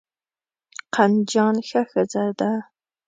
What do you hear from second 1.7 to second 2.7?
ښځه ده.